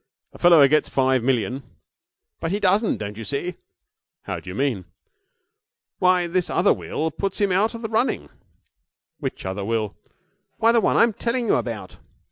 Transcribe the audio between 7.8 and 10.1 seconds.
the running.' 'Which other will?'